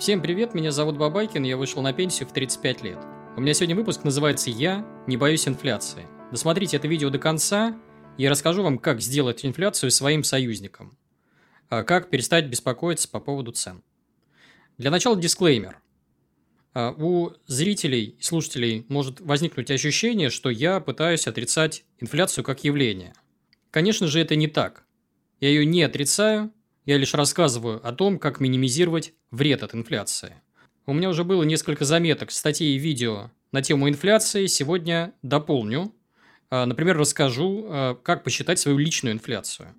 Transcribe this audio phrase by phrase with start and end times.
[0.00, 2.98] Всем привет, меня зовут Бабайкин, я вышел на пенсию в 35 лет.
[3.36, 6.08] У меня сегодня выпуск называется «Я не боюсь инфляции».
[6.32, 7.78] Досмотрите это видео до конца,
[8.16, 10.96] и я расскажу вам, как сделать инфляцию своим союзником.
[11.68, 13.82] А как перестать беспокоиться по поводу цен.
[14.78, 15.82] Для начала дисклеймер.
[16.72, 23.12] А, у зрителей и слушателей может возникнуть ощущение, что я пытаюсь отрицать инфляцию как явление.
[23.70, 24.82] Конечно же, это не так.
[25.40, 26.50] Я ее не отрицаю,
[26.86, 30.34] я лишь рассказываю о том, как минимизировать вред от инфляции.
[30.86, 34.46] У меня уже было несколько заметок, статей и видео на тему инфляции.
[34.46, 35.94] Сегодня дополню.
[36.50, 39.74] А, например, расскажу, а, как посчитать свою личную инфляцию.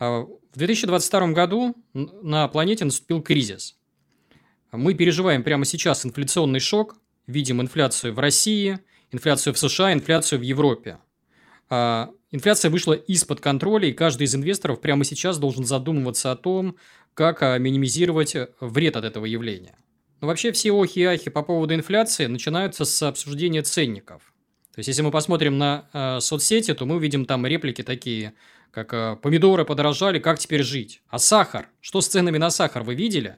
[0.00, 3.76] В 2022 году на планете наступил кризис.
[4.72, 6.96] Мы переживаем прямо сейчас инфляционный шок,
[7.26, 8.80] видим инфляцию в России,
[9.12, 10.98] инфляцию в США, инфляцию в Европе.
[11.70, 16.76] А, инфляция вышла из-под контроля, и каждый из инвесторов прямо сейчас должен задумываться о том,
[17.14, 19.76] как а, минимизировать э, вред от этого явления.
[20.20, 24.32] Но вообще все охи и ахи по поводу инфляции начинаются с обсуждения ценников.
[24.74, 28.34] То есть, если мы посмотрим на э, соцсети, то мы увидим там реплики такие,
[28.72, 31.68] как э, «помидоры подорожали, как теперь жить?», «а сахар?
[31.80, 33.36] Что с ценами на сахар, вы видели?»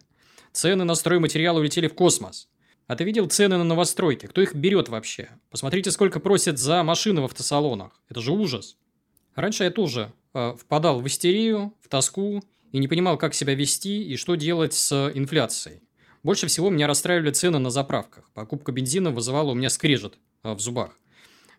[0.53, 2.49] Цены на стройматериалы улетели в космос.
[2.87, 4.27] А ты видел цены на новостройки?
[4.27, 5.31] Кто их берет вообще?
[5.51, 8.01] Посмотрите, сколько просят за машины в автосалонах.
[8.09, 8.77] Это же ужас.
[9.35, 14.05] Раньше я тоже э, впадал в истерию, в тоску и не понимал, как себя вести
[14.05, 15.83] и что делать с инфляцией.
[16.23, 18.31] Больше всего меня расстраивали цены на заправках.
[18.35, 20.97] Покупка бензина вызывала у меня скрежет э, в зубах.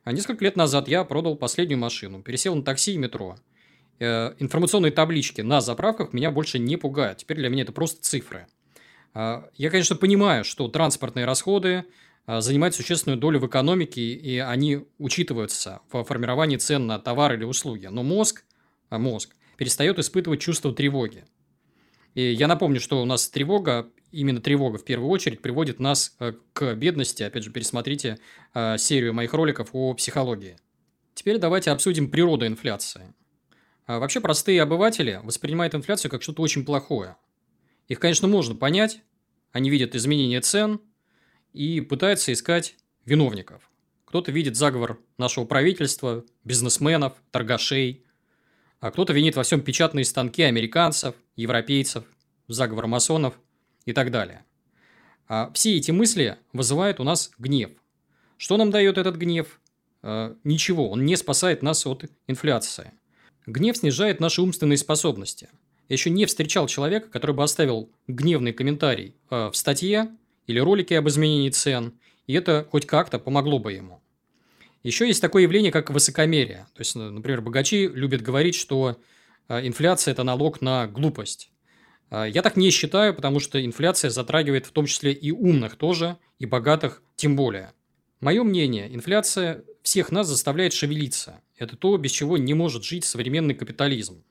[0.05, 3.35] А несколько лет назад я продал последнюю машину, пересел на такси и метро.
[3.99, 7.17] Э, информационные таблички на заправках меня больше не пугают.
[7.17, 8.47] Теперь для меня это просто цифры.
[9.19, 11.85] А, я, конечно, понимаю, что транспортные расходы
[12.27, 17.43] а, занимают существенную долю в экономике, и они учитываются в формировании цен на товары или
[17.43, 17.87] услуги.
[17.87, 18.43] Но мозг,
[18.91, 21.25] а, мозг перестает испытывать чувство тревоги.
[22.13, 26.15] И я напомню, что у нас тревога, именно тревога в первую очередь, приводит нас
[26.53, 27.23] к бедности.
[27.23, 28.19] Опять же, пересмотрите
[28.77, 30.57] серию моих роликов о психологии.
[31.15, 33.13] Теперь давайте обсудим природу инфляции.
[33.87, 37.17] Вообще простые обыватели воспринимают инфляцию как что-то очень плохое.
[37.87, 39.01] Их, конечно, можно понять.
[39.57, 40.79] Они видят изменение цен
[41.51, 42.75] и пытаются искать
[43.05, 43.71] виновников.
[44.05, 48.05] Кто-то видит заговор нашего правительства, бизнесменов, торгашей,
[48.79, 52.03] а кто-то винит во всем печатные станки американцев, европейцев,
[52.47, 53.33] заговор масонов
[53.85, 54.45] и так далее.
[55.27, 57.71] А все эти мысли вызывают у нас гнев.
[58.37, 59.59] Что нам дает этот гнев?
[60.03, 62.91] А, ничего, он не спасает нас от инфляции.
[63.47, 65.49] Гнев снижает наши умственные способности–
[65.89, 70.09] я еще не встречал человека, который бы оставил гневный комментарий э, в статье
[70.45, 71.93] или ролике об изменении цен,
[72.25, 74.01] и это хоть как-то помогло бы ему.
[74.83, 76.67] Еще есть такое явление, как высокомерие.
[76.73, 78.97] То есть, например, богачи любят говорить, что
[79.49, 81.51] э, инфляция– это налог на глупость.
[82.09, 86.17] Э, я так не считаю, потому что инфляция затрагивает в том числе и умных тоже,
[86.39, 87.73] и богатых тем более.
[88.19, 91.41] Мое мнение, инфляция всех нас заставляет шевелиться.
[91.57, 94.23] Это то, без чего не может жить современный капитализм.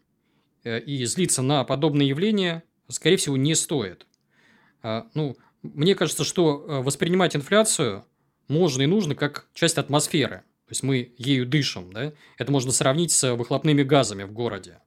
[0.67, 4.05] Э, и злиться на подобные явления, скорее всего, не стоит.
[4.83, 8.05] А, ну, мне кажется, что э, воспринимать инфляцию
[8.49, 10.39] можно и нужно как часть атмосферы.
[10.67, 11.93] То есть мы ею дышим.
[11.93, 12.13] Да?
[12.37, 14.81] Это можно сравнить с выхлопными газами в городе.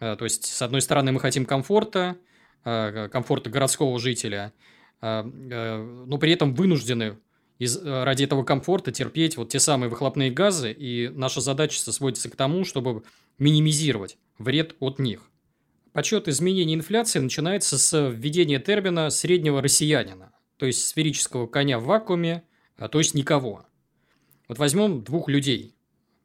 [0.00, 2.16] А, то есть, с одной стороны, мы хотим комфорта,
[2.64, 4.52] комфорта городского жителя,
[5.00, 7.18] но при этом вынуждены
[7.58, 12.36] из, ради этого комфорта терпеть вот те самые выхлопные газы, и наша задача сводится к
[12.36, 13.04] тому, чтобы
[13.38, 15.22] минимизировать вред от них.
[15.92, 22.44] Подсчет изменений инфляции начинается с введения термина среднего россиянина, то есть сферического коня в вакууме,
[22.76, 23.66] а то есть никого.
[24.48, 25.76] Вот возьмем двух людей.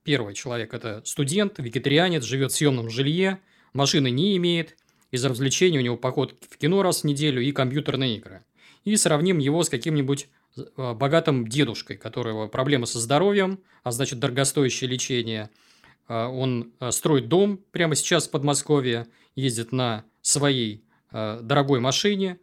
[0.03, 3.39] Первый человек– это студент, вегетарианец, живет в съемном жилье,
[3.73, 4.77] машины не имеет,
[5.11, 8.45] из развлечений у него поход в кино раз в неделю и компьютерные игры.
[8.85, 10.29] И сравним его с каким-нибудь
[10.75, 15.49] богатым дедушкой, которого проблемы со здоровьем, а значит дорогостоящее лечение–
[16.07, 22.39] а, он а, строит дом прямо сейчас в Подмосковье, ездит на своей а, дорогой машине,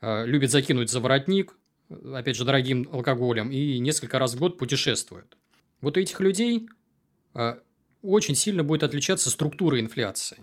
[0.00, 1.56] любит закинуть за воротник,
[1.88, 5.36] опять же, дорогим алкоголем, и несколько раз в год путешествует.
[5.80, 6.68] Вот у этих людей
[8.02, 10.38] очень сильно будет отличаться структура инфляции.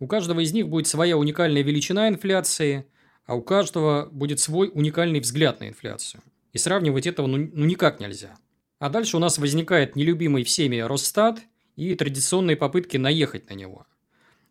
[0.00, 2.86] У каждого из них будет своя уникальная величина инфляции,
[3.24, 6.20] а у каждого будет свой уникальный взгляд на инфляцию.
[6.52, 8.36] И сравнивать этого ну, ну никак нельзя.
[8.78, 11.40] А дальше у нас возникает нелюбимый всеми Росстат–
[11.78, 13.86] и традиционные попытки наехать на него.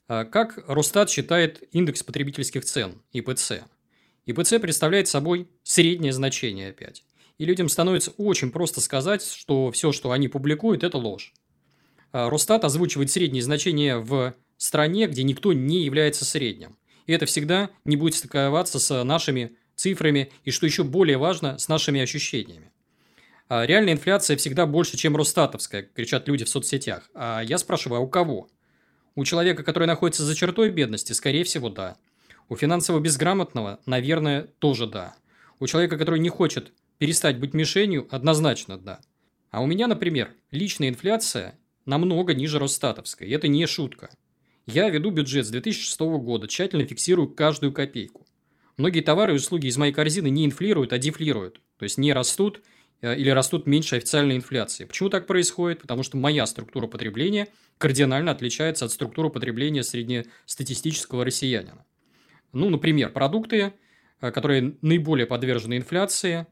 [0.08, 3.64] А как Росстат считает индекс потребительских цен, ИПЦ?
[4.26, 7.04] ИПЦ представляет собой среднее значение опять.
[7.38, 11.34] И людям становится очень просто сказать, что все, что они публикуют, это ложь.
[12.14, 16.78] А Росстат озвучивает средние значения в стране, где никто не является средним.
[17.08, 21.70] И это всегда не будет стыковаться с нашими цифрами и, что еще более важно, с
[21.70, 22.72] нашими ощущениями.
[23.48, 27.10] А реальная инфляция всегда больше, чем Росстатовская, кричат люди в соцсетях.
[27.14, 28.50] А я спрашиваю, а у кого?
[29.16, 31.96] У человека, который находится за чертой бедности, скорее всего, да.
[32.50, 35.16] У финансово безграмотного, наверное, тоже да.
[35.60, 39.00] У человека, который не хочет перестать быть мишенью, однозначно да.
[39.50, 43.28] А у меня, например, личная инфляция намного ниже Росстатовской.
[43.28, 44.10] И это не шутка.
[44.66, 48.27] Я веду бюджет с 2006 года, тщательно фиксирую каждую копейку.
[48.78, 51.62] Многие товары и услуги из моей корзины не инфлируют, а дефлируют.
[51.78, 52.62] То есть не растут
[53.02, 54.86] э, или растут меньше официальной инфляции.
[54.86, 55.82] Почему так происходит?
[55.82, 57.48] Потому что моя структура потребления
[57.80, 61.86] кардинально отличается от структуры потребления среднестатистического россиянина.
[62.54, 63.74] Ну, например, продукты,
[64.22, 66.46] э, которые наиболее подвержены инфляции,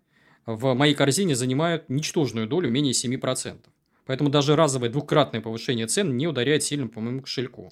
[0.48, 3.60] в моей корзине занимают ничтожную долю, менее 7%.
[4.06, 7.71] Поэтому даже разовое двукратное повышение цен не ударяет сильно по моему кошельку.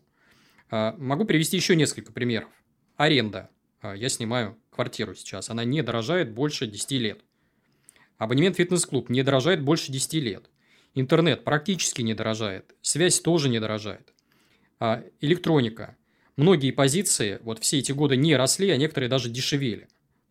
[0.71, 2.49] А, могу привести еще несколько примеров.
[2.97, 3.49] Аренда.
[3.83, 5.49] А, я снимаю квартиру сейчас.
[5.49, 7.21] Она не дорожает больше 10 лет.
[8.17, 10.49] Абонемент фитнес-клуб не дорожает больше 10 лет.
[10.95, 12.73] Интернет практически не дорожает.
[12.81, 14.13] Связь тоже не дорожает.
[14.79, 15.97] А, электроника.
[16.37, 19.89] Многие позиции вот все эти годы не росли, а некоторые даже дешевели.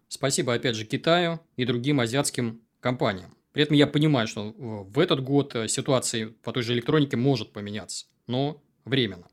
[0.08, 3.36] Спасибо, опять же, Китаю и другим азиатским компаниям.
[3.52, 7.52] При этом я понимаю, что в этот год э, ситуация по той же электронике может
[7.52, 9.28] поменяться, но временно.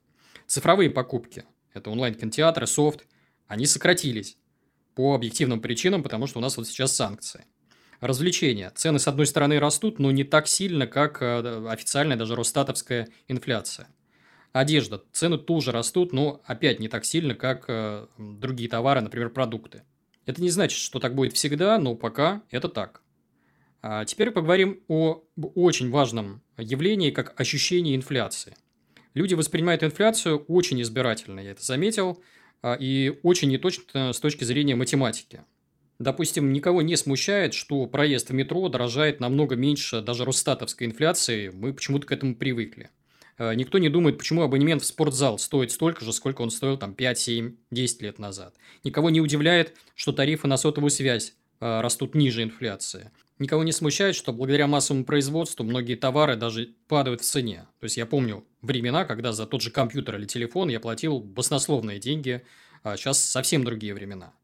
[0.46, 3.06] Цифровые покупки– это онлайн-кинотеатры, софт–
[3.50, 4.38] они сократились
[4.94, 7.46] по объективным причинам, потому что у нас вот сейчас санкции.
[8.00, 8.70] Развлечения.
[8.76, 13.88] Цены, с одной стороны, растут, но не так сильно, как э, официальная, даже Росстатовская инфляция.
[14.52, 15.02] Одежда.
[15.12, 19.82] Цены тоже растут, но опять не так сильно, как э, другие товары, например, продукты.
[20.26, 23.02] Это не значит, что так будет всегда, но пока это так.
[23.82, 25.24] А теперь поговорим о
[25.56, 28.54] очень важном явлении, как ощущение инфляции.
[29.14, 32.22] Люди воспринимают инфляцию очень избирательно, я это заметил,
[32.78, 35.42] и очень неточно с точки зрения математики.
[36.00, 41.74] Допустим, никого не смущает, что проезд в метро дорожает намного меньше даже Росстатовской инфляции, мы
[41.74, 42.88] почему-то к этому привыкли.
[43.36, 46.94] Э, никто не думает, почему абонемент в спортзал стоит столько же, сколько он стоил там
[46.94, 48.54] 5, 7, 10 лет назад.
[48.82, 53.10] Никого не удивляет, что тарифы на сотовую связь э, растут ниже инфляции.
[53.40, 57.66] Никого не смущает, что благодаря массовому производству многие товары даже падают в цене.
[57.80, 61.98] То есть я помню времена, когда за тот же компьютер или телефон я платил баснословные
[61.98, 62.44] деньги,
[62.82, 64.34] а сейчас совсем другие времена.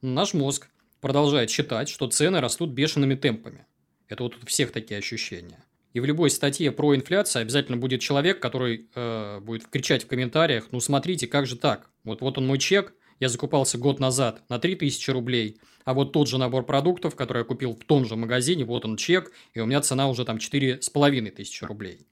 [0.00, 0.68] наш мозг
[1.02, 3.66] продолжает считать, что цены растут бешеными темпами.
[4.08, 5.62] Это вот у всех такие ощущения.
[5.92, 10.68] И в любой статье про инфляцию обязательно будет человек, который э, будет кричать в комментариях,
[10.70, 11.90] ну смотрите, как же так?
[12.02, 16.28] Вот, вот он мой чек, я закупался год назад на 3000 рублей, а вот тот
[16.28, 19.66] же набор продуктов, который я купил в том же магазине, вот он чек, и у
[19.66, 22.06] меня цена уже там 4500 рублей.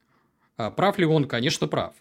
[0.57, 1.25] А прав ли он?
[1.25, 1.93] Конечно, прав.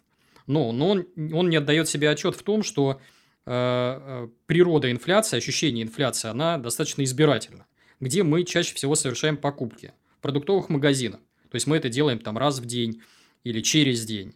[0.47, 3.01] Но, но он, он не отдает себе отчет в том, что
[3.45, 7.67] э, э, природа инфляции, ощущение инфляции, она достаточно избирательна.
[8.01, 9.93] Где мы чаще всего совершаем покупки?
[10.19, 11.21] В продуктовых магазинах.
[11.51, 13.03] То есть мы это делаем там раз в день
[13.45, 14.35] или через день.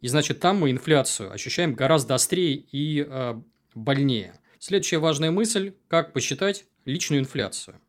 [0.00, 3.40] И значит, там мы инфляцию ощущаем гораздо острее и э,
[3.74, 4.34] больнее.
[4.58, 7.80] Следующая важная мысль– как посчитать личную инфляцию.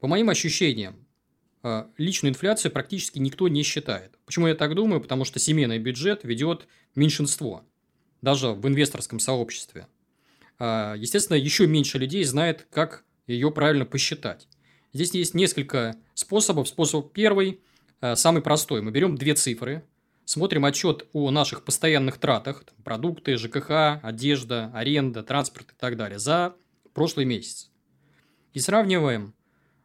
[0.00, 1.06] По моим ощущениям,
[1.62, 4.18] э, личную инфляцию практически никто не считает.
[4.26, 5.00] Почему я так думаю?
[5.00, 7.64] Потому что семейный бюджет ведет меньшинство,
[8.22, 9.86] даже в инвесторском сообществе.
[10.58, 14.48] Э, естественно, еще меньше людей знает, как ее правильно посчитать.
[14.92, 16.68] Здесь есть несколько способов.
[16.68, 17.60] Способ первый
[18.00, 18.82] Э, самый простой.
[18.82, 19.84] Мы берем две цифры,
[20.28, 26.54] смотрим отчет о наших постоянных тратах, продукты, ЖКХ, одежда, аренда, транспорт и так далее, за
[26.92, 27.70] прошлый месяц.
[28.52, 29.32] И сравниваем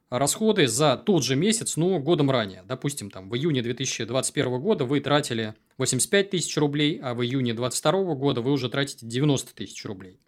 [0.09, 2.63] расходы за тот же месяц, но годом ранее.
[2.67, 8.15] Допустим, там в июне 2021 года вы тратили 85 тысяч рублей, а в июне 2022
[8.15, 10.19] года вы уже тратите 90 тысяч рублей.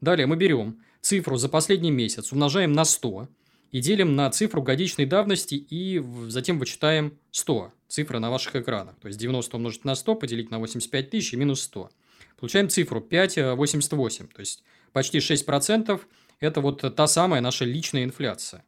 [0.00, 3.28] Далее мы берем цифру за последний месяц, умножаем на 100
[3.74, 8.94] и делим на цифру годичной давности и затем вычитаем 100 цифры на ваших экранах.
[9.00, 11.90] То есть 90 умножить на 100, поделить на 85 тысяч и минус 100.
[12.38, 14.28] Получаем цифру 5,88.
[14.32, 14.62] То есть
[14.92, 16.00] почти 6%
[16.38, 18.64] это вот та самая наша личная инфляция.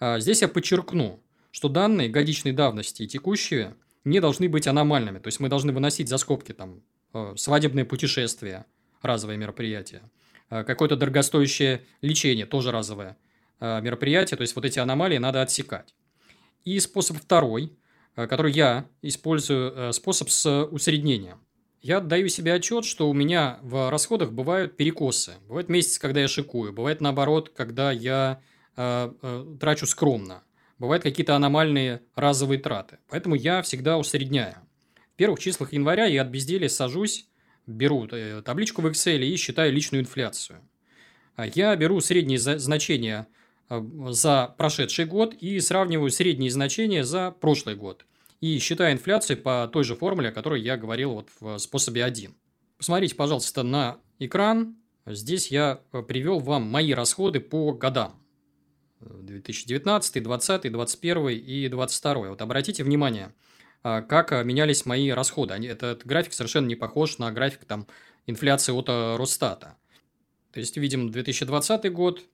[0.00, 1.20] А здесь я подчеркну,
[1.52, 5.20] что данные годичной давности и текущие не должны быть аномальными.
[5.20, 6.82] То есть мы должны выносить за скобки там
[7.14, 8.66] э, свадебные путешествия,
[9.02, 10.02] разовое мероприятие,
[10.50, 13.25] э, какое-то дорогостоящее лечение, тоже разовое Э,
[13.60, 15.94] мероприятия, то есть вот эти аномалии надо отсекать.
[16.66, 17.72] И способ второй,
[18.16, 21.38] э, который я использую, э, способ с усреднением.
[21.80, 25.34] Я даю себе отчет, что у меня в расходах бывают перекосы.
[25.46, 26.72] Бывают месяцы, когда я шикую.
[26.72, 28.42] Бывает наоборот, когда я
[28.76, 30.42] э, э, трачу скромно.
[30.80, 32.98] Бывают какие-то аномальные разовые траты.
[33.08, 34.56] Поэтому я всегда усредняю.
[35.14, 37.28] В первых числах января я от безделия сажусь,
[37.68, 38.08] беру
[38.44, 40.60] табличку в Excel и считаю личную инфляцию.
[41.54, 43.26] я беру средние значения
[43.68, 48.06] за прошедший год и сравниваю средние значения за прошлый год.
[48.40, 52.34] И считаю инфляцию по той же формуле, о которой я говорил вот в способе 1.
[52.76, 54.76] Посмотрите, пожалуйста, на экран.
[55.06, 58.20] Здесь я привел вам мои расходы по годам.
[59.00, 62.28] 2019, 2020, 2021 и 2022.
[62.30, 63.32] Вот обратите внимание,
[63.82, 65.54] как менялись мои расходы.
[65.54, 67.86] Этот график совершенно не похож на график там,
[68.26, 69.76] инфляции от э, Росстата.
[70.52, 72.24] То есть, видим 2020 год,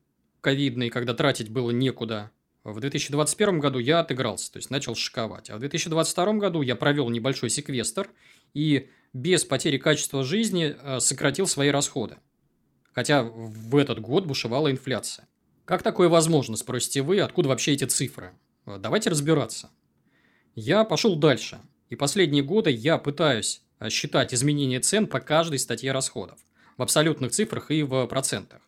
[0.43, 2.29] ковидный, когда тратить было некуда.
[2.63, 5.49] В 2021 году я отыгрался, то есть начал шиковать.
[5.49, 8.09] А в 2022 году я провел небольшой секвестр
[8.53, 12.17] и без потери качества жизни э, сократил свои расходы.
[12.93, 15.27] Хотя в этот год бушевала инфляция.
[15.65, 18.33] Как такое возможно, спросите вы, откуда вообще эти цифры?
[18.65, 19.69] Э, давайте разбираться.
[20.55, 21.59] Я пошел дальше.
[21.89, 26.39] И последние годы я пытаюсь э, считать изменения цен по каждой статье расходов.
[26.77, 28.61] В абсолютных цифрах и в процентах.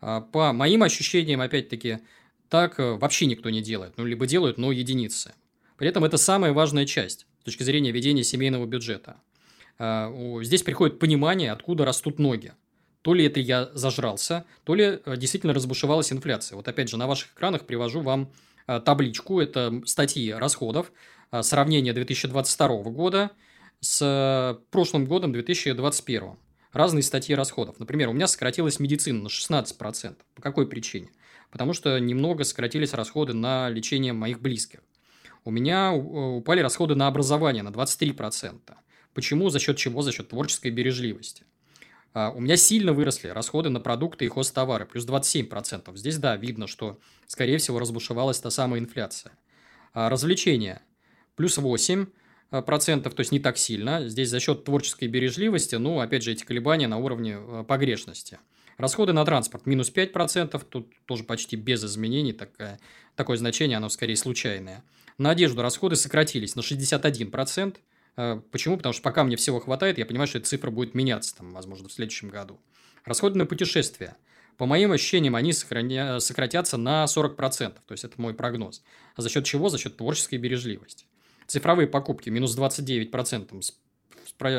[0.00, 1.98] А, по моим ощущениям, опять-таки,
[2.48, 3.94] так э, вообще никто не делает.
[3.96, 5.34] Ну, либо делают, но единицы.
[5.76, 9.16] При этом это самая важная часть с точки зрения ведения семейного бюджета.
[9.78, 10.12] А,
[10.42, 12.52] здесь приходит понимание, откуда растут ноги.
[13.02, 16.56] То ли это я зажрался, то ли э, действительно разбушевалась инфляция.
[16.56, 18.32] Вот опять же на ваших экранах привожу вам
[18.66, 19.40] э, табличку.
[19.40, 20.92] Это статьи расходов,
[21.42, 23.30] сравнение 2022 года
[23.80, 26.36] с прошлым годом 2021.
[26.72, 27.78] Разные статьи расходов.
[27.78, 30.16] Например, у меня сократилась медицина на 16%.
[30.34, 31.10] По какой причине?
[31.50, 34.80] Потому что немного сократились расходы на лечение моих близких.
[35.44, 38.60] У меня упали расходы на образование на 23%.
[39.14, 39.48] Почему?
[39.48, 40.02] За счет чего?
[40.02, 41.44] За счет творческой бережливости.
[42.12, 45.96] А, у меня сильно выросли расходы на продукты и хозтовары, плюс 27%.
[45.96, 49.32] Здесь, да, видно, что, скорее всего, разбушевалась та самая инфляция.
[49.94, 50.82] А, развлечения
[51.36, 52.08] плюс 8%,
[52.50, 54.08] то есть не так сильно.
[54.08, 58.38] Здесь за счет творческой бережливости, ну, опять же, эти колебания на уровне а, погрешности.
[58.76, 62.78] Расходы на транспорт минус 5%, тут тоже почти без изменений, такое,
[63.16, 64.84] такое значение, оно скорее случайное.
[65.18, 67.76] На одежду расходы сократились на 61%,
[68.18, 68.76] Э, почему?
[68.76, 71.88] Потому что пока мне всего хватает, я понимаю, что эта цифра будет меняться, там, возможно,
[71.88, 72.58] в следующем году.
[73.04, 74.16] Расходы на путешествия.
[74.56, 76.18] По моим ощущениям, они сохраня...
[76.18, 77.74] сократятся на 40%.
[77.86, 78.82] То есть, это мой прогноз.
[79.14, 79.68] А за счет чего?
[79.68, 81.06] За счет творческой бережливости.
[81.48, 83.64] Цифровые покупки минус 29%.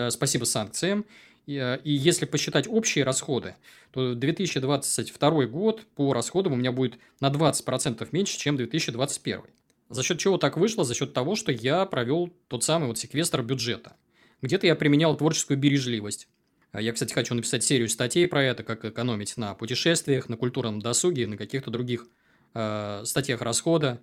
[0.09, 1.05] Спасибо санкциям.
[1.45, 3.55] И, э, и если посчитать общие расходы,
[3.91, 9.41] то 2022 год по расходам у меня будет на 20% меньше, чем 2021.
[9.89, 10.83] За счет чего так вышло?
[10.83, 13.95] За счет того, что я провел тот самый вот секвестр бюджета.
[14.41, 16.27] Где-то я применял творческую бережливость.
[16.71, 20.79] А я, кстати, хочу написать серию статей про это, как экономить на путешествиях, на культурном
[20.79, 22.07] досуге, на каких-то других
[22.55, 23.99] э, статьях расхода.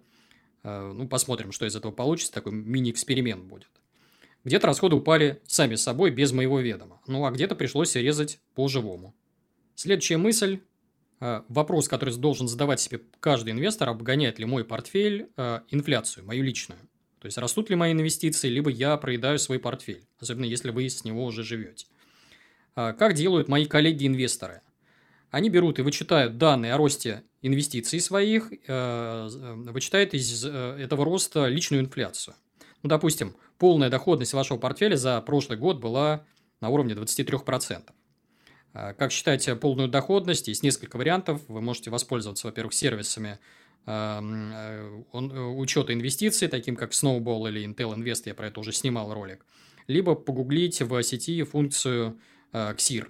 [0.63, 2.33] Э, ну, посмотрим, что из этого получится.
[2.33, 3.71] Такой мини-эксперимент будет.
[4.45, 7.01] Где-то расходы упали сами собой, без моего ведома.
[7.07, 9.15] Ну, а где-то пришлось резать по-живому.
[9.75, 10.61] Следующая мысль
[11.21, 16.45] Э, вопрос, который должен задавать себе каждый инвестор, обгоняет ли мой портфель э, инфляцию, мою
[16.45, 16.81] личную.
[17.21, 21.05] То есть, растут ли мои инвестиции, либо я проедаю свой портфель, особенно если вы с
[21.05, 21.87] него уже живете.
[22.75, 24.61] Как делают мои коллеги-инвесторы?
[25.31, 32.35] Они берут и вычитают данные о росте инвестиций своих, вычитают из этого роста личную инфляцию.
[32.83, 36.25] Ну, допустим, полная доходность вашего портфеля за прошлый год была
[36.61, 37.83] на уровне 23%.
[38.73, 40.49] А, как считать полную доходность?
[40.49, 41.41] Есть несколько вариантов.
[41.49, 43.39] Вы можете воспользоваться, во-первых, сервисами
[43.87, 49.47] э, учета инвестиций, таким как Snowball или Intel Invest, я про это уже снимал ролик.
[49.87, 52.21] Либо погуглить в сети функцию
[52.53, 53.09] XIR.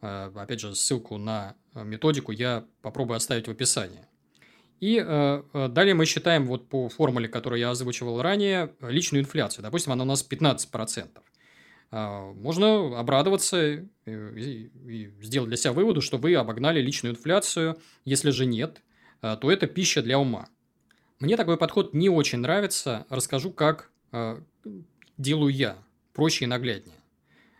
[0.00, 4.06] А, опять же, ссылку на методику я попробую оставить в описании.
[4.80, 9.62] И далее мы считаем вот по формуле, которую я озвучивал ранее, личную инфляцию.
[9.62, 11.08] Допустим, она у нас 15%.
[11.92, 14.70] А, можно обрадоваться и,
[15.20, 17.78] сделать для себя выводы, что вы обогнали личную инфляцию.
[18.04, 18.80] Если же нет,
[19.20, 20.48] то это пища для ума.
[21.18, 23.04] Мне такой подход не очень нравится.
[23.10, 23.90] Расскажу, как
[25.18, 25.76] делаю я.
[26.14, 26.96] Проще и нагляднее.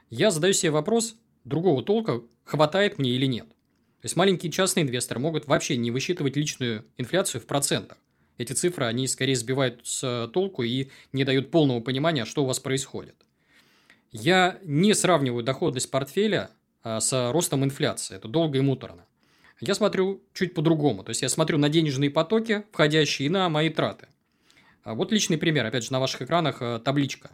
[0.08, 3.48] Я задаю себе вопрос другого толка, хватает мне или нет.
[3.48, 7.98] То есть, маленькие частные инвесторы могут вообще не высчитывать личную инфляцию в процентах.
[8.38, 12.58] Эти цифры, они скорее сбивают с толку и не дают полного понимания, что у вас
[12.58, 13.14] происходит.
[14.10, 16.50] Я не сравниваю доходность портфеля
[16.82, 18.16] а, с ростом инфляции.
[18.16, 19.04] Это долго и муторно.
[19.60, 21.04] Я смотрю чуть по-другому.
[21.04, 24.08] То есть, я смотрю на денежные потоки, входящие, на мои траты.
[24.82, 25.66] А вот личный пример.
[25.66, 27.30] Опять же, на ваших экранах а, табличка.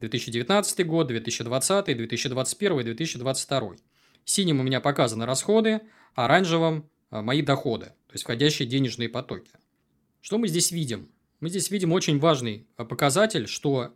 [0.00, 3.76] 2019 год, 2020, 2021, 2022.
[4.24, 5.80] Синим у меня показаны расходы,
[6.14, 9.50] а оранжевым мои доходы, то есть входящие денежные потоки.
[10.20, 11.08] Что мы здесь видим?
[11.40, 13.94] Мы здесь видим очень важный показатель, что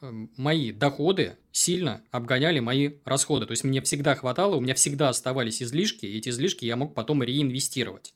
[0.00, 3.46] мои доходы сильно обгоняли мои расходы.
[3.46, 6.94] То есть мне всегда хватало, у меня всегда оставались излишки, и эти излишки я мог
[6.94, 8.14] потом реинвестировать.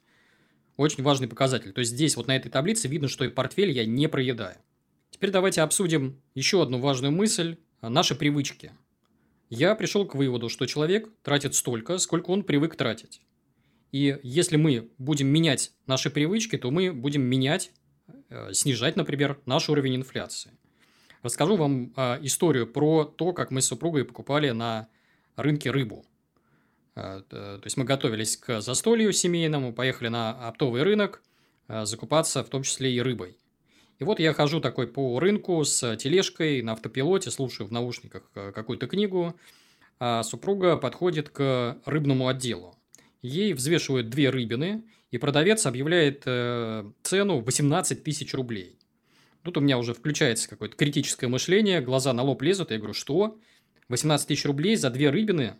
[0.76, 1.72] Очень важный показатель.
[1.72, 4.56] То есть здесь вот на этой таблице видно, что и портфель я не проедаю.
[5.18, 8.70] Теперь давайте обсудим еще одну важную мысль– наши привычки.
[9.50, 13.20] Я пришел к выводу, что человек тратит столько, сколько он привык тратить.
[13.90, 17.72] И если мы будем менять наши привычки, то мы будем менять,
[18.28, 20.52] э, снижать, например, наш уровень инфляции.
[21.24, 24.86] Расскажу вам э, историю про то, как мы с супругой покупали на
[25.34, 26.06] рынке рыбу.
[26.94, 31.24] Э, то есть мы готовились к застолью семейному, поехали на оптовый рынок
[31.66, 33.36] закупаться, в том числе и рыбой.
[33.98, 38.86] И вот я хожу такой по рынку с тележкой на автопилоте, слушаю в наушниках какую-то
[38.86, 39.34] книгу,
[39.98, 42.76] а супруга подходит к рыбному отделу.
[43.22, 48.78] Ей взвешивают две рыбины, и продавец объявляет э, цену 18 тысяч рублей.
[49.42, 53.38] Тут у меня уже включается какое-то критическое мышление, глаза на лоб лезут, я говорю, что?
[53.88, 55.56] 18 тысяч рублей за две рыбины?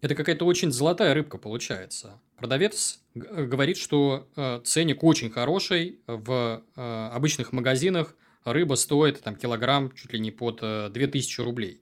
[0.00, 2.20] Это какая-то очень золотая рыбка получается.
[2.38, 8.14] Продавец говорит, что э, ценник очень хороший, в э, обычных магазинах
[8.44, 11.80] рыба стоит там, килограмм чуть ли не под э, 2000 рублей.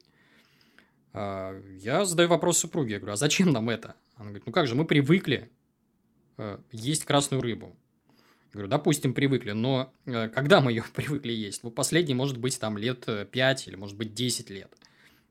[1.13, 3.93] Э, я задаю вопрос супруге, я говорю, а зачем нам это?
[4.15, 5.51] Она говорит, ну как же, мы привыкли
[6.37, 7.77] э, есть красную рыбу.
[8.47, 11.63] Я говорю, допустим, привыкли, но э, когда мы ее привыкли есть?
[11.63, 14.71] Ну, последний может быть там лет 5 или может быть 10 лет.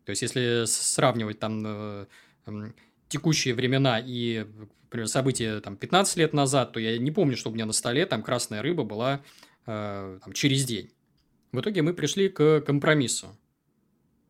[0.04, 2.06] То есть, если сравнивать там э,
[3.08, 4.46] текущие времена и,
[4.82, 8.06] например, события там 15 лет назад, то я не помню, что у меня на столе
[8.06, 9.22] там красная рыба была
[9.66, 10.90] э, там, через день.
[11.52, 13.28] В итоге мы пришли к компромиссу.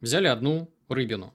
[0.01, 1.35] Взяли одну рыбину.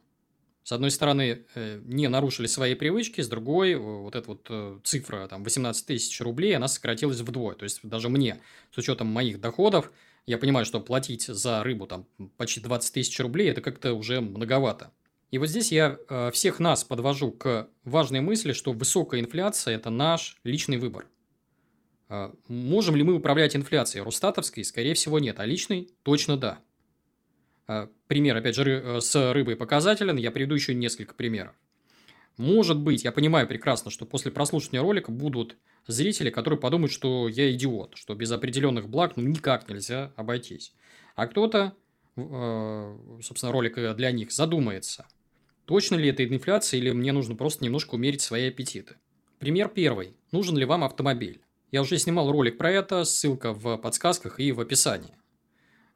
[0.64, 5.28] С одной стороны, э, не нарушили свои привычки, с другой, вот эта вот э, цифра,
[5.28, 7.56] там, 18 тысяч рублей, она сократилась вдвое.
[7.56, 8.40] То есть, даже мне,
[8.72, 9.92] с учетом моих доходов,
[10.28, 12.06] я понимаю, что платить за рыбу там
[12.38, 14.92] почти 20 тысяч рублей, это как-то уже многовато.
[15.32, 19.90] И вот здесь я э, всех нас подвожу к важной мысли, что высокая инфляция– это
[19.90, 21.08] наш личный выбор.
[22.50, 24.04] Можем ли мы управлять инфляцией?
[24.04, 26.60] Рустатовской, скорее всего, нет, а личной– точно да.
[27.68, 31.54] А, пример, опять же, э, с рыбой показателен, я приведу еще несколько примеров.
[32.36, 35.56] Может быть, я понимаю прекрасно, что после прослушивания ролика будут
[35.88, 40.74] зрители, которые подумают, что я идиот, что без определенных благ ну, никак нельзя обойтись.
[41.16, 41.74] А кто-то,
[42.18, 45.08] э, собственно, ролик для них задумается,
[45.72, 48.96] точно ли это инфляция или мне нужно просто немножко умерить свои аппетиты.
[49.40, 50.18] Пример первый.
[50.34, 51.40] Нужен ли вам автомобиль?
[51.72, 55.16] Я уже снимал ролик про это, ссылка в подсказках и в описании.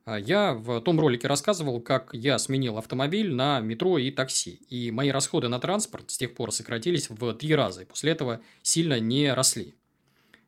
[0.05, 4.61] А я в том ролике рассказывал, как я сменил автомобиль на метро и такси.
[4.69, 7.81] И мои расходы на транспорт с тех пор сократились в три раза.
[7.81, 9.75] И после этого сильно не росли.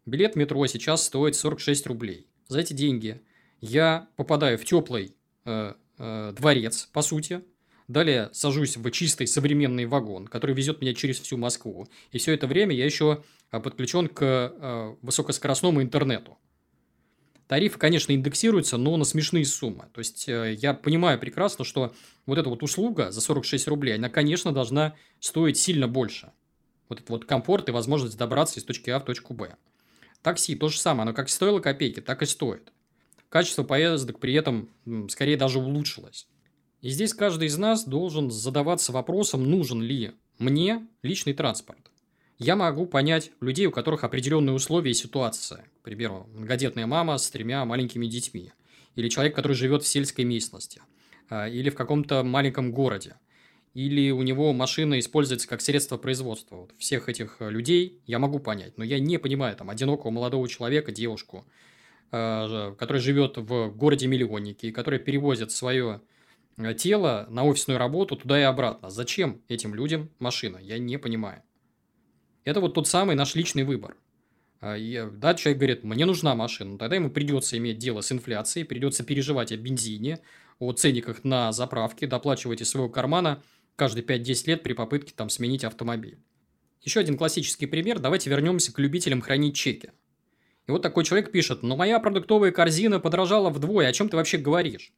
[0.05, 2.27] Билет в метро сейчас стоит 46 рублей.
[2.47, 3.21] За эти деньги
[3.59, 7.43] я попадаю в теплый э, э, дворец, по сути.
[7.87, 11.87] Далее сажусь в чистый современный вагон, который везет меня через всю Москву.
[12.11, 16.37] И все это время я еще э, подключен к э, высокоскоростному интернету.
[17.47, 19.85] Тарифы, конечно, индексируются, но на смешные суммы.
[19.93, 21.95] То есть, э, я понимаю прекрасно, что
[22.25, 26.33] вот эта вот услуга за 46 рублей, она, конечно, должна стоить сильно больше.
[26.89, 29.55] Вот этот вот комфорт и возможность добраться из точки А в точку Б.
[30.23, 32.73] Такси то же самое, оно как стоило копейки, так и стоит.
[33.29, 34.69] Качество поездок при этом
[35.09, 36.27] скорее даже улучшилось.
[36.81, 41.79] И здесь каждый из нас должен задаваться вопросом, нужен ли мне личный транспорт.
[42.37, 45.65] Я могу понять людей, у которых определенные условия и ситуация.
[45.81, 48.51] К примеру, многодетная мама с тремя маленькими детьми.
[48.95, 50.81] Или человек, который живет в сельской местности.
[51.29, 53.15] А, или в каком-то маленьком городе.
[53.73, 56.57] Или у него машина используется как средство производства.
[56.57, 58.77] Вот всех этих людей я могу понять.
[58.77, 61.43] Но я не понимаю там одинокого молодого человека, девушку,
[62.11, 66.01] а, который живет в городе-миллионнике, который перевозит свое
[66.77, 68.89] тело на офисную работу туда и обратно.
[68.89, 70.57] Зачем этим людям машина?
[70.57, 71.43] Я не понимаю.
[72.43, 73.97] Это вот тот самый наш личный выбор.
[74.59, 78.65] А, и, да, человек говорит, мне нужна машина, тогда ему придется иметь дело с инфляцией,
[78.65, 80.19] придется переживать о бензине,
[80.59, 83.43] о ценниках на заправке, доплачивать из своего кармана
[83.75, 86.17] каждые 5-10 лет при попытке там сменить автомобиль.
[86.81, 87.99] Еще один классический пример.
[87.99, 89.91] Давайте вернемся к любителям хранить чеки.
[90.67, 94.37] И вот такой человек пишет, но моя продуктовая корзина подорожала вдвое, о чем ты вообще
[94.37, 94.91] говоришь?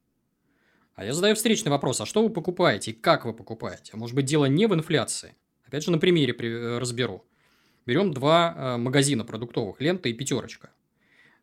[1.00, 3.96] А я задаю встречный вопрос, а что вы покупаете и как вы покупаете?
[3.96, 5.34] Может быть, дело не в инфляции?
[5.66, 7.26] Опять же, на примере э, разберу.
[7.86, 10.72] Берем два э, магазина продуктовых, лента и пятерочка.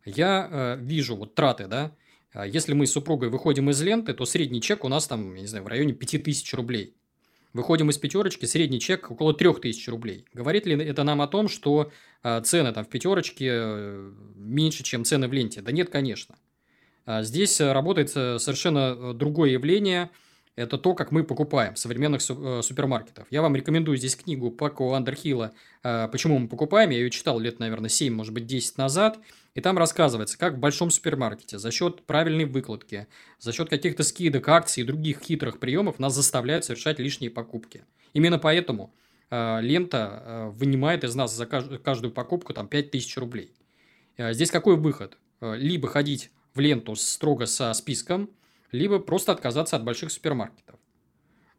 [0.05, 1.97] Я э, вижу вот траты, да,
[2.35, 5.41] а если мы с супругой выходим из ленты, то средний чек у нас там, я
[5.41, 6.95] не знаю, в районе 5000 рублей.
[7.55, 10.27] Выходим из пятерочки, средний чек около 3000 рублей.
[10.35, 11.91] Говорит ли это нам о том, что
[12.43, 14.03] цены там в пятерочке
[14.35, 15.63] меньше, чем цены в ленте?
[15.63, 16.37] Да нет, конечно.
[17.07, 20.11] А здесь работает совершенно другое явление–
[20.57, 23.27] это то, как мы покупаем современных э, супермаркетах.
[23.31, 26.89] Я вам рекомендую здесь книгу Пако Андерхилла э, «Почему мы покупаем».
[26.91, 29.19] Я ее читал лет, наверное, 7, может быть, 10 назад.
[29.55, 33.07] И там рассказывается, как в большом супермаркете за счет правильной выкладки,
[33.39, 37.85] за счет каких-то скидок, акций и других хитрых приемов нас заставляют совершать лишние покупки.
[38.15, 38.95] Именно поэтому
[39.31, 43.53] э, лента э, вынимает из нас за каждую, покупку там, 5000 рублей.
[44.17, 45.19] Э, здесь какой выход?
[45.43, 48.31] Э, либо ходить в ленту строго со списком–
[48.73, 50.79] либо просто отказаться от больших супермаркетов.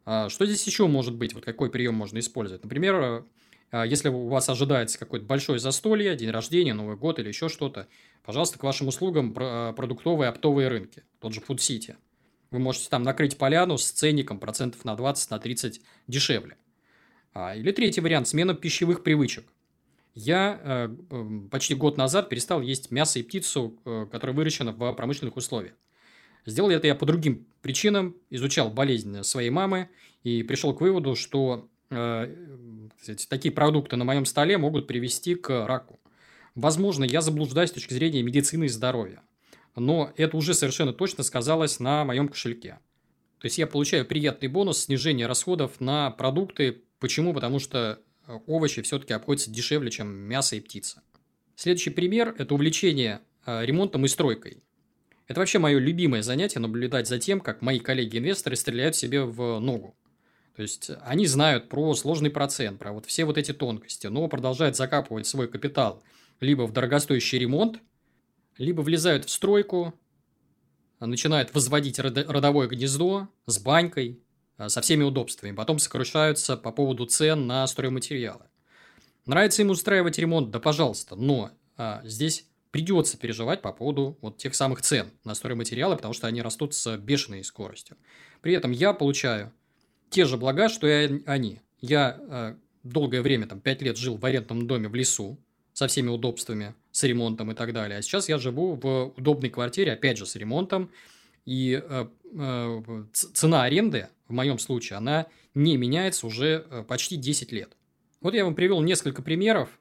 [0.04, 1.34] А что здесь еще может быть?
[1.34, 2.62] Вот какой прием можно использовать?
[2.62, 3.24] Например,
[3.70, 7.88] а, если у вас ожидается какое-то большое застолье, день рождения, Новый год или еще что-то,
[8.24, 11.96] пожалуйста, к вашим услугам а, продуктовые оптовые рынки, тот же Food City.
[12.50, 16.56] Вы можете там накрыть поляну с ценником процентов на 20, на 30 дешевле.
[17.54, 19.44] Или третий вариант– смена пищевых привычек.
[20.20, 20.88] Я э,
[21.48, 25.74] почти год назад перестал есть мясо и птицу, э, которая выращена в промышленных условиях.
[26.44, 29.90] Сделал это я по другим причинам, изучал болезнь своей мамы
[30.24, 32.34] и пришел к выводу, что э,
[33.00, 36.00] кстати, такие продукты на моем столе могут привести к раку.
[36.56, 39.22] Возможно, я заблуждаюсь с точки зрения медицины и здоровья,
[39.76, 42.80] но это уже совершенно точно сказалось на моем кошельке.
[43.38, 46.82] То есть я получаю приятный бонус снижения расходов на продукты.
[46.98, 47.32] Почему?
[47.32, 48.07] Потому что э,
[48.46, 51.02] овощи все-таки обходятся дешевле, чем мясо и птица.
[51.56, 54.62] Следующий пример– это увлечение э, ремонтом и стройкой.
[55.26, 59.96] Это вообще мое любимое занятие наблюдать за тем, как мои коллеги-инвесторы стреляют себе в ногу.
[60.56, 64.76] То есть они знают про сложный процент, про вот все вот эти тонкости, но продолжают
[64.76, 66.02] закапывать свой капитал
[66.40, 67.80] либо в дорогостоящий ремонт,
[68.56, 69.94] либо влезают в стройку,
[71.00, 74.27] начинают возводить родовое гнездо с банькой, а,
[74.66, 78.46] со всеми удобствами, потом сокрушаются по поводу цен на стройматериалы.
[79.26, 84.54] Нравится им устраивать ремонт, да пожалуйста, но а, здесь придется переживать по поводу вот тех
[84.54, 87.96] самых цен на стройматериалы, потому что они растут с бешеной скоростью.
[88.40, 89.52] При этом я получаю
[90.10, 91.60] те же блага, что и они.
[91.80, 95.38] Я э, долгое время, там, 5 лет жил в арендном доме в лесу
[95.72, 97.98] со всеми удобствами, с ремонтом и так далее.
[97.98, 100.90] А сейчас я живу в удобной квартире, опять же, с ремонтом.
[101.44, 107.52] И э, э, цена аренды, в моем случае, она не меняется уже э, почти 10
[107.52, 107.76] лет.
[108.20, 109.78] Вот я вам привел несколько примеров.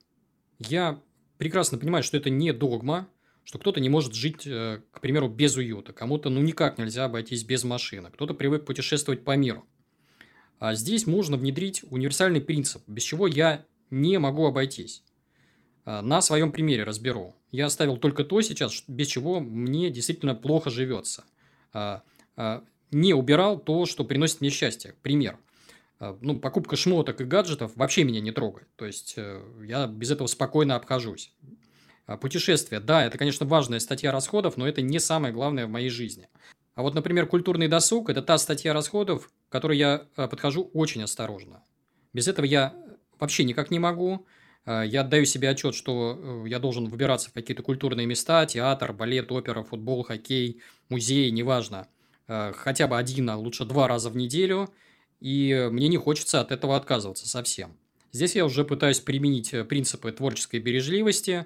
[0.57, 1.01] Я
[1.37, 3.07] прекрасно понимает, что это не догма,
[3.43, 7.43] что кто-то не может жить, э, к примеру, без уюта, кому-то ну никак нельзя обойтись
[7.43, 9.65] без машины, кто-то привык путешествовать по миру.
[10.59, 15.03] А здесь можно внедрить универсальный принцип, без чего я не могу обойтись.
[15.85, 17.35] А, на своем примере разберу.
[17.51, 21.23] Я оставил только то сейчас, без чего мне действительно плохо живется.
[22.91, 24.95] Не убирал то, что приносит мне счастье.
[25.01, 25.37] Пример.
[25.99, 28.67] А, ну, покупка шмоток и гаджетов вообще меня не трогает.
[28.75, 31.33] То есть, э, я без этого спокойно обхожусь.
[32.05, 35.89] А путешествия, да, это, конечно, важная статья расходов, но это не самое главное в моей
[35.89, 36.29] жизни.
[36.75, 41.03] А вот, например, культурный досуг– это та статья расходов, к которой я э, подхожу очень
[41.03, 41.63] осторожно.
[42.13, 42.73] Без этого я
[43.19, 44.25] вообще никак не могу.
[44.65, 49.31] Я отдаю себе отчет, что э, я должен выбираться в какие-то культурные места, театр, балет,
[49.31, 51.87] опера, футбол, хоккей, музей, неважно.
[52.27, 54.69] Хотя бы один, а лучше два раза в неделю–
[55.19, 57.75] и мне не хочется от этого отказываться совсем.
[58.11, 61.45] Здесь я уже пытаюсь применить э, принципы творческой бережливости.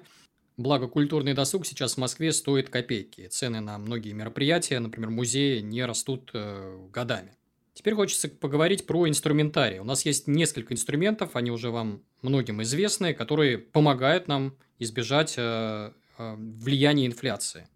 [0.56, 3.26] Благо, культурный досуг сейчас в Москве стоит копейки.
[3.28, 7.34] Цены на многие мероприятия, например, музеи, не растут э, годами.
[7.74, 9.78] Теперь хочется поговорить про инструментарий.
[9.78, 15.92] У нас есть несколько инструментов, они уже вам многим известны, которые помогают нам избежать э,
[16.18, 17.66] э, влияния инфляции.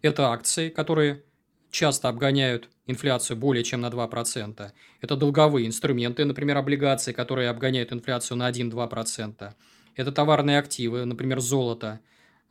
[0.00, 1.24] Это акции, которые
[1.72, 4.70] часто обгоняют инфляцию более чем на 2%.
[5.00, 9.54] Это долговые инструменты, например, облигации, которые обгоняют инфляцию на 1-2%.
[9.96, 12.00] Это товарные активы, например, золото,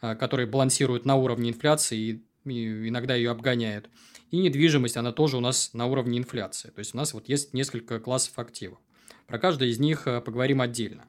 [0.02, 3.90] а, которые балансируют на уровне инфляции и иногда ее обгоняют.
[4.32, 6.70] И недвижимость, она тоже у нас на уровне инфляции.
[6.70, 8.80] То есть у нас вот есть несколько классов активов.
[9.28, 11.06] Про каждый из них а, поговорим отдельно.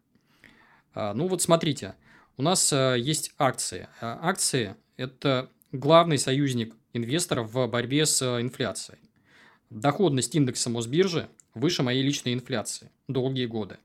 [0.94, 1.94] А, ну вот смотрите,
[2.36, 3.88] у нас есть акции.
[4.00, 8.98] Акции– это главный союзник инвесторов в борьбе с инфляцией.
[9.70, 13.78] Доходность индекса Мосбиржи выше моей личной инфляции долгие годы.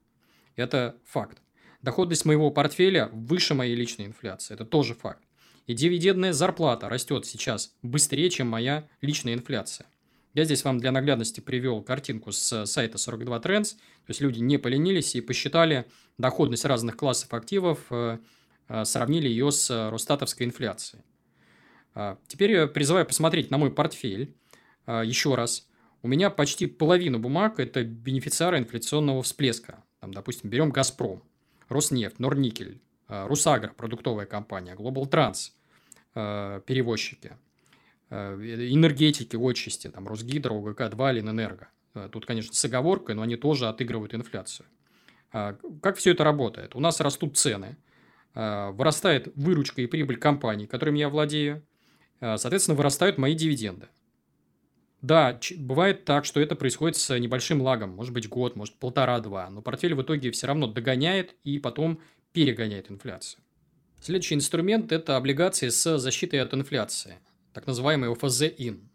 [0.55, 1.37] Это факт.
[1.81, 4.53] Доходность моего портфеля выше моей личной инфляции.
[4.53, 5.23] Это тоже факт.
[5.67, 9.87] И дивидендная зарплата растет сейчас быстрее, чем моя личная инфляция.
[10.33, 13.71] Я здесь вам для наглядности привел картинку с сайта 42 Trends.
[14.05, 15.85] То есть люди не поленились и посчитали
[16.17, 18.19] доходность разных классов активов, э,
[18.69, 21.03] э, сравнили ее с росстатовской инфляцией.
[21.99, 24.36] А, теперь я призываю посмотреть на мой портфель
[24.86, 25.67] а, еще раз.
[26.03, 29.83] У меня почти половина бумаг– это бенефициары инфляционного всплеска.
[29.99, 31.23] Там, допустим, берем «Газпром»,
[31.69, 32.79] «Роснефть», «Норникель»,
[33.10, 35.55] э, «Русагро», продуктовая компания, «Глобал Транс»,
[36.13, 37.31] э, перевозчики.
[38.12, 41.67] энергетики, отчасти, там, Росгидро, УГК-2, Ленэнерго.
[42.12, 44.67] Тут, конечно, с оговоркой, но они тоже отыгрывают инфляцию.
[45.31, 46.75] Как все это работает?
[46.75, 47.75] У нас растут цены,
[48.33, 51.63] вырастает выручка и прибыль компаний, которыми я владею,
[52.19, 53.88] соответственно, вырастают мои дивиденды.
[55.01, 59.62] Да, бывает так, что это происходит с небольшим лагом, может быть год, может полтора-два, но
[59.62, 62.01] портфель в итоге все равно догоняет и потом
[62.34, 63.41] перегоняет инфляцию.
[64.01, 67.19] Следующий инструмент– это облигации с защитой от инфляции,
[67.53, 68.89] так называемый ОФЗ-ИН.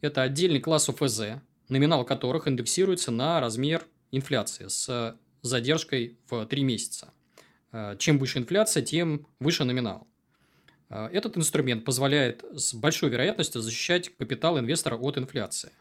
[0.00, 7.12] Это отдельный класс ОФЗ, номинал которых индексируется на размер инфляции с задержкой в 3 месяца.
[7.72, 10.06] Э, чем выше инфляция, тем выше номинал.
[10.90, 15.72] Э, этот инструмент позволяет с большой вероятностью защищать капитал инвестора от инфляции.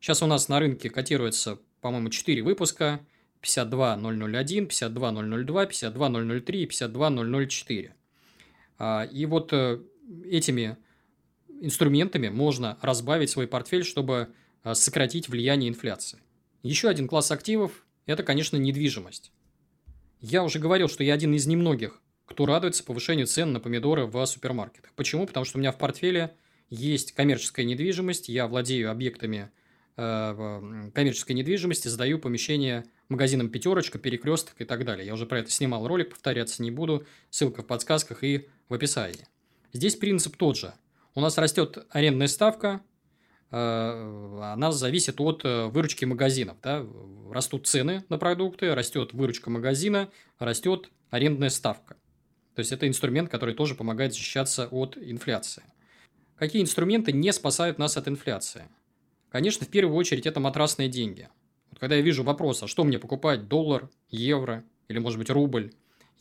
[0.00, 3.00] Сейчас у нас на рынке котируется, по-моему, 4 выпуска
[3.40, 7.94] 52001, 52002, 52003 и 52004.
[9.12, 9.80] И вот э,
[10.24, 10.76] этими
[11.60, 14.28] инструментами можно разбавить свой портфель, чтобы
[14.64, 16.18] э, сократить влияние инфляции.
[16.62, 19.32] Еще один класс активов– это, конечно, недвижимость.
[20.20, 24.24] Я уже говорил, что я один из немногих, кто радуется повышению цен на помидоры в
[24.26, 24.92] супермаркетах.
[24.94, 25.26] Почему?
[25.26, 26.34] Потому что у меня в портфеле
[26.68, 29.50] есть коммерческая недвижимость, я владею объектами
[29.96, 35.06] э, коммерческой недвижимости, сдаю помещение магазинам «Пятерочка», «Перекресток» и так далее.
[35.06, 39.26] Я уже про это снимал ролик, повторяться не буду, ссылка в подсказках и в описании.
[39.72, 40.74] Здесь принцип тот же.
[41.14, 42.82] У нас растет арендная ставка,
[43.50, 46.58] э, она зависит от э, выручки магазинов.
[46.62, 46.86] Да?
[47.32, 51.96] Растут цены на продукты, растет выручка магазина, растет арендная ставка.
[52.58, 55.62] То есть, это инструмент, который тоже помогает защищаться от инфляции.
[56.34, 58.64] Какие инструменты не спасают нас от инфляции?
[59.30, 61.28] Конечно, в первую очередь, это матрасные деньги.
[61.70, 65.70] Вот когда я вижу вопрос, а что мне покупать, доллар, евро или, может быть, рубль,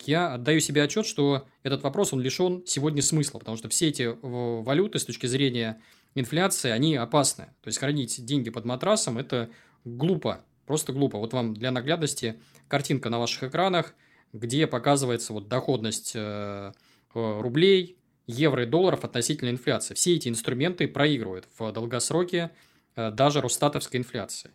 [0.06, 4.16] я отдаю себе отчет, что этот вопрос, он лишен сегодня смысла, потому что все эти
[4.22, 5.82] валюты с точки зрения
[6.14, 7.46] инфляции, они опасны.
[7.64, 9.50] То есть, хранить деньги под матрасом– это
[9.86, 11.18] глупо, просто глупо.
[11.18, 13.96] Вот вам для наглядности картинка на ваших экранах–
[14.34, 16.72] где показывается вот доходность э,
[17.14, 19.94] э, рублей, евро и долларов относительно инфляции.
[19.94, 22.52] Все эти инструменты проигрывают в долгосроке
[22.96, 24.52] э, даже Росстатовской инфляции.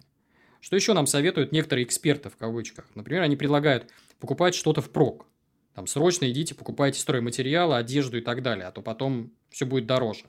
[0.61, 2.87] Что еще нам советуют некоторые эксперты в кавычках?
[2.95, 5.27] Например, они предлагают покупать что-то в прок.
[5.75, 10.27] Там срочно идите, покупайте стройматериалы, одежду и так далее, а то потом все будет дороже.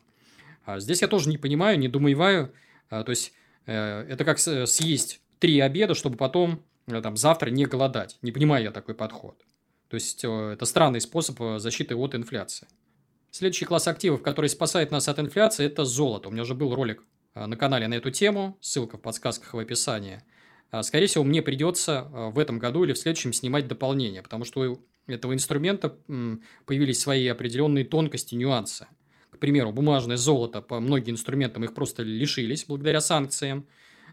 [0.63, 2.53] А здесь я тоже не понимаю, не думаю,
[2.89, 3.33] то есть
[3.65, 8.17] это как съесть три обеда, чтобы потом там, завтра не голодать.
[8.21, 9.45] Не понимаю я такой подход.
[9.89, 12.67] То есть, э, это странный способ э, защиты от инфляции.
[13.31, 16.29] Следующий класс активов, который спасает нас от инфляции, это золото.
[16.29, 20.21] У меня уже был ролик на канале на эту тему, ссылка в подсказках в описании.
[20.69, 24.61] А, скорее всего, мне придется в этом году или в следующем снимать дополнение, потому что
[24.61, 25.97] у этого инструмента
[26.65, 28.87] появились свои определенные тонкости, нюансы.
[29.31, 33.67] К примеру, бумажное золото по многим инструментам их просто лишились благодаря санкциям,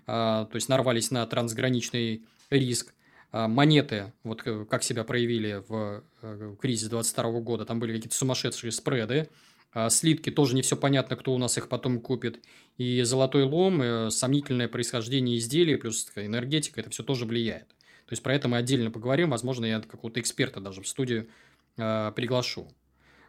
[0.06, 2.94] а, то есть нарвались на трансграничный риск.
[3.32, 8.72] А, монеты, вот как себя проявили в э, кризис 22 года, там были какие-то сумасшедшие
[8.72, 9.28] спреды.
[9.72, 12.44] А, слитки тоже не все понятно, кто у нас их потом купит.
[12.76, 17.68] И золотой лом, э, сомнительное происхождение изделий, плюс энергетика, это все тоже влияет.
[17.68, 19.30] То есть, про это мы отдельно поговорим.
[19.30, 21.28] Возможно, я какого-то эксперта даже в студию
[21.76, 22.68] э, приглашу.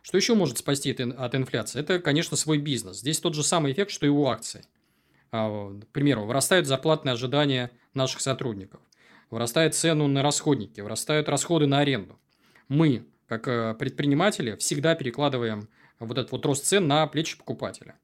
[0.02, 1.80] Что еще может спасти от инфляции?
[1.80, 3.02] Это, конечно, свой бизнес.
[3.02, 4.62] Здесь тот же самый эффект, что и у акций.
[5.32, 8.82] А, к примеру, вырастают зарплатные ожидания наших сотрудников
[9.32, 12.20] вырастает цену на расходники, вырастают расходы на аренду.
[12.68, 17.98] Мы, как э, предприниматели, всегда перекладываем вот этот вот рост цен на плечи покупателя.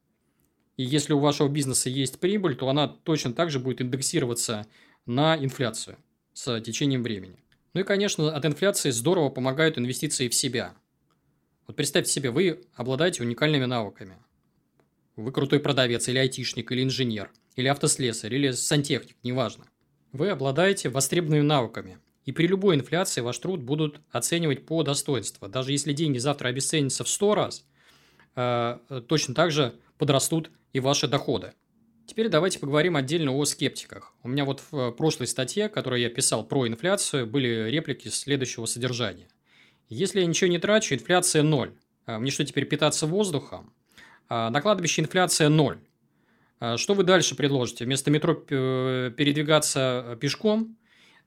[0.78, 4.66] И если у вашего бизнеса есть прибыль, то она точно так же будет индексироваться
[5.06, 5.98] на инфляцию
[6.34, 7.44] с течением времени.
[7.74, 10.76] Ну и, конечно, от инфляции здорово помогают инвестиции в себя.
[11.66, 14.18] Вот представьте себе, вы обладаете уникальными навыками.
[15.16, 19.66] Вы крутой продавец, или айтишник, или инженер, или автослесарь, или сантехник, неважно.
[20.18, 25.48] Вы обладаете востребованными навыками, и при любой инфляции ваш труд будут оценивать по достоинству.
[25.48, 27.66] Даже если деньги завтра обесценятся в 100 раз,
[28.36, 31.54] э, точно так же подрастут и ваши доходы.
[32.08, 34.16] Теперь давайте поговорим отдельно о скептиках.
[34.24, 39.28] У меня вот в прошлой статье, которую я писал про инфляцию, были реплики следующего содержания.
[39.88, 41.76] Если я ничего не трачу, инфляция ноль.
[42.08, 43.72] А мне что, теперь питаться воздухом?
[44.30, 45.78] А на кладбище инфляция ноль.
[46.60, 47.86] А что вы дальше предложите?
[47.86, 50.78] Вместо метро передвигаться э, пешком?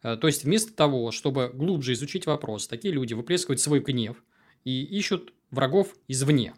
[0.02, 4.22] Э, то есть, вместо того, чтобы глубже изучить вопрос, такие люди выплескивают свой гнев
[4.64, 6.54] и ищут врагов извне.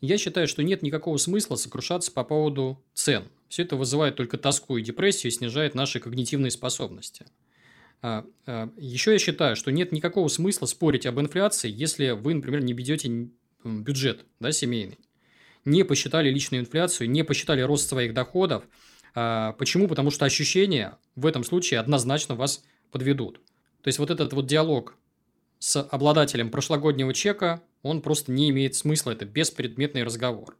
[0.00, 3.28] Я считаю, что нет никакого смысла сокрушаться по поводу цен.
[3.48, 7.26] Все это вызывает только тоску и депрессию и снижает наши когнитивные способности.
[8.00, 12.64] А, а, Еще я считаю, что нет никакого смысла спорить об инфляции, если вы, например,
[12.64, 13.28] не ведете
[13.62, 14.98] бюджет да, семейный.
[15.64, 18.64] Не посчитали личную инфляцию, не посчитали рост своих доходов.
[19.14, 19.88] А, почему?
[19.88, 23.40] Потому что ощущения в этом случае однозначно вас подведут.
[23.82, 24.96] То есть вот этот вот диалог
[25.58, 30.56] с обладателем прошлогоднего чека, он просто не имеет смысла, это беспредметный разговор.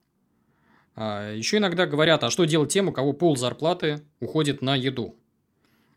[0.95, 5.17] А, еще иногда говорят, а что делать тем, у кого пол зарплаты уходит на еду?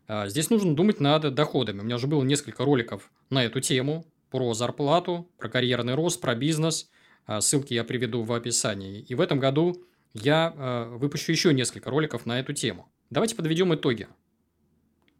[0.08, 1.80] А, здесь нужно думать над доходами.
[1.80, 6.34] У меня уже было несколько роликов на эту тему, про зарплату, про карьерный рост, про
[6.34, 6.90] бизнес.
[7.26, 9.00] А, ссылки я приведу в описании.
[9.00, 9.84] И в этом году
[10.14, 12.90] я выпущу еще несколько роликов на эту тему.
[13.10, 14.08] Давайте подведем итоги.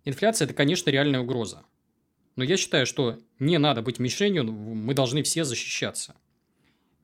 [0.05, 1.65] Инфляция– это, конечно, реальная угроза.
[2.37, 6.17] Но я считаю, что не надо быть мишенью, мы должны все защищаться.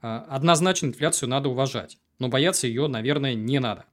[0.00, 3.84] Однозначно инфляцию надо уважать но бояться ее, наверное, не надо.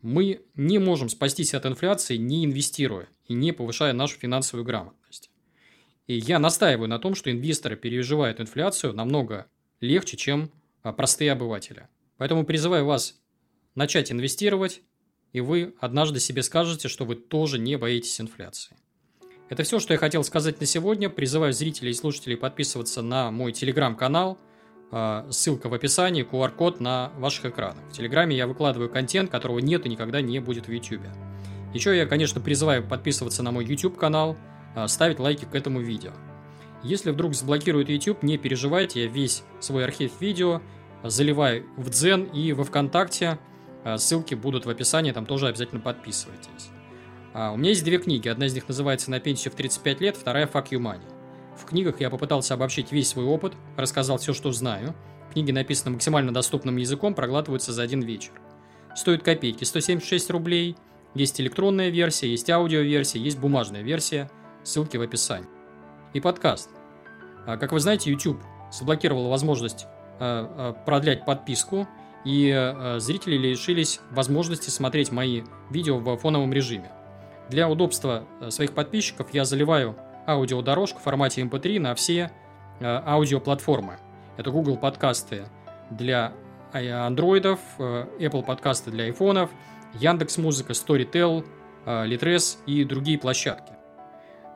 [0.00, 5.30] Мы не можем спастись от инфляции, не инвестируя и не повышая нашу финансовую грамотность.
[6.06, 9.50] И я настаиваю на том, что инвесторы переживают инфляцию намного
[9.80, 10.50] легче, чем
[10.82, 11.88] а, простые обыватели.
[12.16, 13.20] Поэтому призываю вас
[13.74, 14.82] начать инвестировать,
[15.32, 18.76] и вы однажды себе скажете, что вы тоже не боитесь инфляции.
[19.48, 21.08] Это все, что я хотел сказать на сегодня.
[21.08, 24.38] Призываю зрителей и слушателей подписываться на мой телеграм-канал–
[24.90, 27.82] а, ссылка в описании, QR-код на ваших экранах.
[27.90, 31.02] В Телеграме я выкладываю контент, которого нет и никогда не будет в YouTube.
[31.74, 34.36] Еще я, конечно, призываю подписываться на мой YouTube канал,
[34.74, 36.12] а, ставить лайки к этому видео.
[36.86, 40.62] Если вдруг заблокируют YouTube, не переживайте, я весь свой архив видео
[41.02, 43.38] заливаю в Дзен и во Вконтакте.
[43.84, 46.70] А, ссылки будут в описании, там тоже обязательно подписывайтесь.
[47.34, 48.28] У меня есть две книги.
[48.28, 51.02] Одна из них называется «На пенсию в 35 лет», вторая «Fuck you money».
[51.54, 54.94] В книгах я попытался обобщить весь свой опыт, рассказал все, что знаю.
[55.32, 58.32] Книги написаны максимально доступным языком, проглатываются за один вечер.
[58.94, 60.76] Стоит копейки, 176 рублей.
[61.14, 64.30] Есть электронная версия, есть аудиоверсия, есть бумажная версия.
[64.62, 65.48] Ссылки в описании.
[66.14, 66.70] И подкаст.
[67.46, 69.86] А, как вы знаете, YouTube заблокировал возможность
[70.18, 71.86] а, а, продлять подписку,
[72.24, 76.90] и зрители лишились возможности смотреть мои видео в фоновом режиме.
[77.48, 79.94] Для удобства своих подписчиков я заливаю
[80.26, 82.30] аудиодорожку в формате MP3 на все
[82.80, 83.98] э, аудиоплатформы.
[84.36, 85.46] Это Google подкасты
[85.90, 86.32] для
[86.72, 89.50] андроидов, э, Apple подкасты для айфонов,
[89.94, 91.44] Яндекс Музыка, Storytel,
[91.86, 93.75] э, Litres и другие площадки.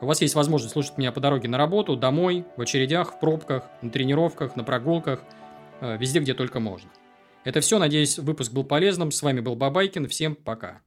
[0.01, 3.65] У вас есть возможность слушать меня по дороге на работу, домой, в очередях, в пробках,
[3.83, 5.23] на тренировках, на прогулках,
[5.81, 6.91] везде, где только можно.
[7.45, 7.79] Это все.
[7.79, 9.11] Надеюсь, выпуск был полезным.
[9.11, 10.09] С вами был Бабайкин.
[10.09, 10.81] Всем пока.